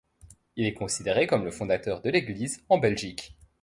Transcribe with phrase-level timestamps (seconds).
[0.55, 3.37] Il est considéré comme le fondateur de l'Église en Belgique.